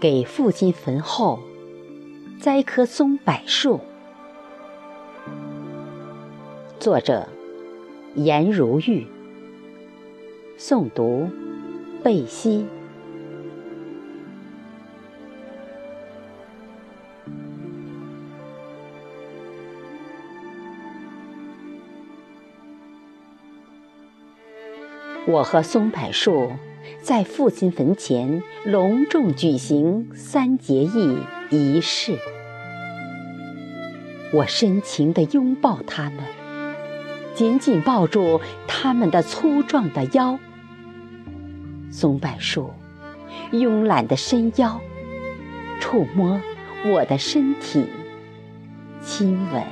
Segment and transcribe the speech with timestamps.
[0.00, 1.40] 给父亲坟后
[2.40, 3.80] 栽棵松柏树。
[6.78, 7.28] 作者：
[8.14, 9.06] 颜如玉。
[10.58, 11.28] 诵读：
[12.02, 12.66] 贝西。
[25.26, 26.52] 我和松柏树
[27.00, 31.18] 在父亲坟前隆重举行三结义
[31.50, 32.18] 仪式。
[34.32, 36.18] 我深情地拥抱他们，
[37.34, 40.38] 紧紧抱住他们的粗壮的腰。
[41.90, 42.70] 松柏树
[43.52, 44.80] 慵懒的伸腰，
[45.80, 46.40] 触摸
[46.86, 47.86] 我的身体，
[49.00, 49.62] 亲吻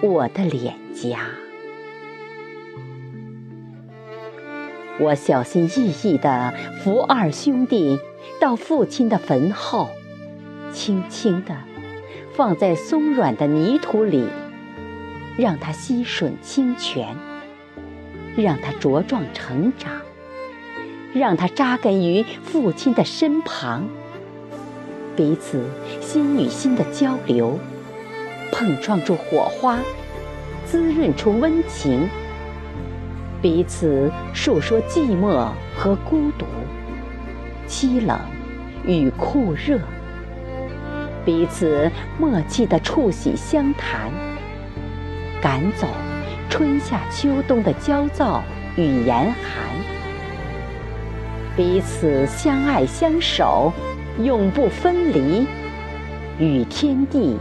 [0.00, 1.43] 我的脸颊。
[5.00, 7.98] 我小心翼翼地扶二兄弟
[8.40, 9.88] 到父亲的坟后，
[10.72, 11.56] 轻轻地
[12.34, 14.28] 放在松软的泥土里，
[15.36, 17.16] 让它吸吮清泉，
[18.36, 19.92] 让它茁壮成长，
[21.12, 23.88] 让它扎根于父亲的身旁。
[25.16, 25.64] 彼此
[26.00, 27.58] 心与心的交流，
[28.52, 29.80] 碰撞出火花，
[30.64, 32.08] 滋润出温情。
[33.44, 36.46] 彼此诉说寂寞和孤独，
[37.68, 38.18] 凄冷
[38.86, 39.76] 与酷热；
[41.26, 44.10] 彼此默契的促膝相谈，
[45.42, 45.86] 赶走
[46.48, 48.42] 春夏秋冬的焦躁
[48.76, 49.76] 与严寒；
[51.54, 53.70] 彼此相爱相守，
[54.22, 55.46] 永不分离，
[56.38, 57.36] 与天地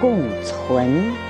[0.00, 1.27] 共存。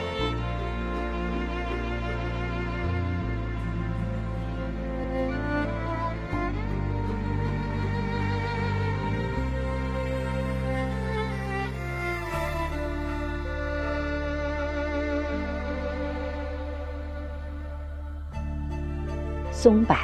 [19.60, 19.96] 松柏，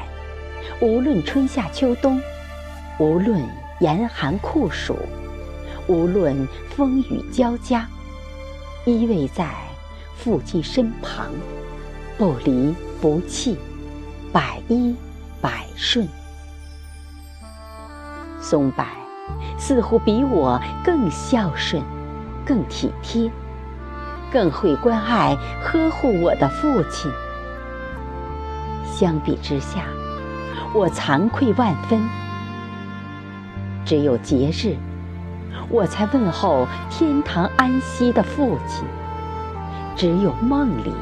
[0.81, 2.21] 无论春夏秋冬，
[2.99, 3.41] 无论
[3.79, 4.99] 严寒酷暑，
[5.87, 7.89] 无论风雨交加，
[8.85, 9.49] 依偎在
[10.17, 11.29] 父亲身旁，
[12.19, 13.57] 不离不弃，
[14.33, 14.93] 百依
[15.41, 16.09] 百顺。
[18.41, 18.85] 松柏
[19.57, 21.81] 似乎比我更孝顺，
[22.45, 23.31] 更体贴，
[24.33, 27.09] 更会关爱呵护我的父亲。
[28.97, 29.87] 相比之下，
[30.73, 32.01] 我惭愧万分。
[33.85, 34.77] 只有节日，
[35.69, 38.85] 我才问候天堂安息的父亲；
[39.97, 40.93] 只有梦里，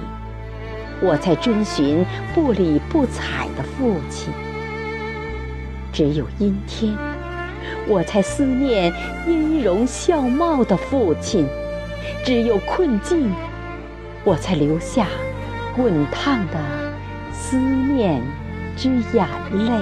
[1.02, 2.02] 我才遵循
[2.34, 4.32] 不理不睬的父亲；
[5.92, 6.96] 只有阴天，
[7.86, 8.90] 我才思念
[9.26, 11.44] 音容笑貌的父亲；
[12.24, 13.30] 只有困境，
[14.24, 15.06] 我才留下
[15.76, 16.91] 滚烫的。
[17.32, 18.22] 思念
[18.76, 19.72] 之眼泪，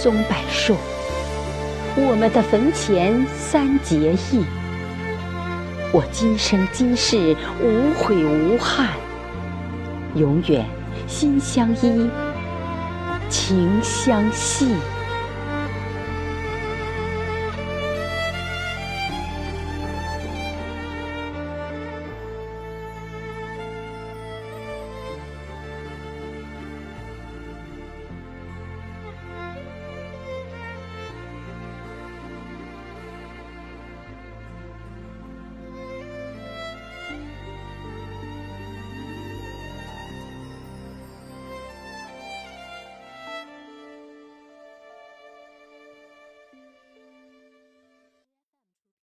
[0.00, 0.76] 松柏树，
[1.96, 4.44] 我们的坟前三结义，
[5.92, 8.88] 我今生今世无悔无憾，
[10.14, 10.64] 永远
[11.06, 12.08] 心相依，
[13.28, 14.74] 情相系。